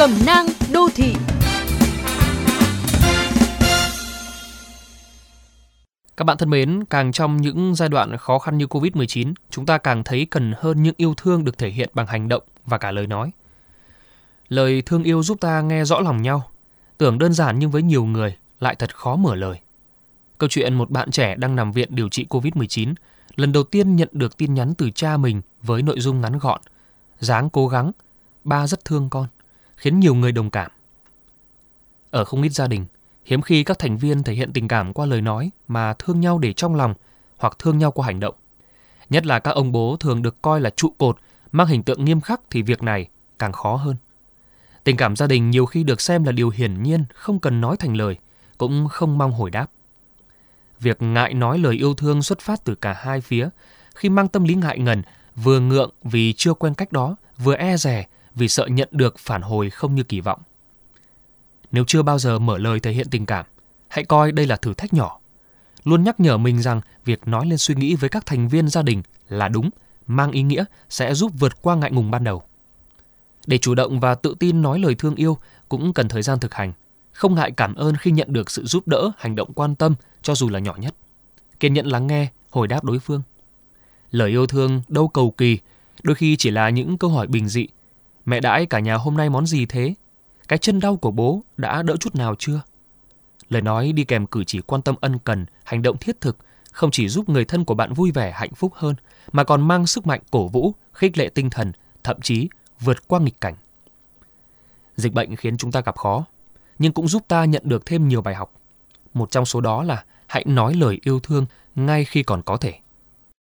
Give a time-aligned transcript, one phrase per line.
[0.00, 1.14] Cẩm nang đô thị
[6.16, 9.78] Các bạn thân mến, càng trong những giai đoạn khó khăn như Covid-19, chúng ta
[9.78, 12.90] càng thấy cần hơn những yêu thương được thể hiện bằng hành động và cả
[12.90, 13.30] lời nói.
[14.48, 16.50] Lời thương yêu giúp ta nghe rõ lòng nhau,
[16.98, 19.60] tưởng đơn giản nhưng với nhiều người lại thật khó mở lời.
[20.38, 22.94] Câu chuyện một bạn trẻ đang nằm viện điều trị Covid-19
[23.36, 26.60] lần đầu tiên nhận được tin nhắn từ cha mình với nội dung ngắn gọn,
[27.18, 27.92] dáng cố gắng,
[28.44, 29.26] ba rất thương con,
[29.80, 30.70] khiến nhiều người đồng cảm.
[32.10, 32.86] Ở không ít gia đình,
[33.24, 36.38] hiếm khi các thành viên thể hiện tình cảm qua lời nói mà thương nhau
[36.38, 36.94] để trong lòng
[37.38, 38.34] hoặc thương nhau qua hành động.
[39.10, 41.16] Nhất là các ông bố thường được coi là trụ cột,
[41.52, 43.96] mang hình tượng nghiêm khắc thì việc này càng khó hơn.
[44.84, 47.76] Tình cảm gia đình nhiều khi được xem là điều hiển nhiên, không cần nói
[47.76, 48.16] thành lời,
[48.58, 49.66] cũng không mong hồi đáp.
[50.80, 53.48] Việc ngại nói lời yêu thương xuất phát từ cả hai phía,
[53.94, 55.02] khi mang tâm lý ngại ngần,
[55.36, 58.06] vừa ngượng vì chưa quen cách đó, vừa e rè
[58.40, 60.40] vì sợ nhận được phản hồi không như kỳ vọng.
[61.72, 63.46] Nếu chưa bao giờ mở lời thể hiện tình cảm,
[63.88, 65.20] hãy coi đây là thử thách nhỏ.
[65.84, 68.82] Luôn nhắc nhở mình rằng việc nói lên suy nghĩ với các thành viên gia
[68.82, 69.70] đình là đúng,
[70.06, 72.42] mang ý nghĩa sẽ giúp vượt qua ngại ngùng ban đầu.
[73.46, 76.54] Để chủ động và tự tin nói lời thương yêu cũng cần thời gian thực
[76.54, 76.72] hành.
[77.12, 80.34] Không ngại cảm ơn khi nhận được sự giúp đỡ, hành động quan tâm cho
[80.34, 80.94] dù là nhỏ nhất.
[81.60, 83.22] Kiên nhẫn lắng nghe, hồi đáp đối phương.
[84.10, 85.58] Lời yêu thương đâu cầu kỳ,
[86.02, 87.66] đôi khi chỉ là những câu hỏi bình dị.
[88.24, 89.94] Mẹ đãi cả nhà hôm nay món gì thế?
[90.48, 92.60] Cái chân đau của bố đã đỡ chút nào chưa?
[93.48, 96.36] Lời nói đi kèm cử chỉ quan tâm ân cần, hành động thiết thực
[96.72, 98.94] không chỉ giúp người thân của bạn vui vẻ hạnh phúc hơn
[99.32, 101.72] mà còn mang sức mạnh cổ vũ, khích lệ tinh thần,
[102.04, 102.48] thậm chí
[102.80, 103.54] vượt qua nghịch cảnh.
[104.96, 106.24] Dịch bệnh khiến chúng ta gặp khó,
[106.78, 108.52] nhưng cũng giúp ta nhận được thêm nhiều bài học.
[109.14, 112.74] Một trong số đó là hãy nói lời yêu thương ngay khi còn có thể.